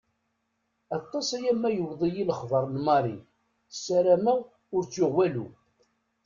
Aṭas-aya 0.97 1.53
ma 1.55 1.69
yewweḍ-iyi 1.75 2.23
lexbeṛ 2.29 2.63
n 2.67 2.75
Marie; 2.87 3.23
ssarameɣ 3.73 4.37
ur 4.75 4.81
tt-yuɣ 4.85 5.11
walu. 5.17 5.47